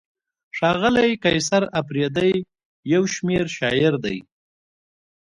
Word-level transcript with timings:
ښاغلی 0.57 1.11
قیصر 1.23 1.63
اپریدی 1.81 2.33
یو 2.93 3.03
شمېر 3.13 3.45
شاعر 3.57 3.93
دی. 4.03 4.17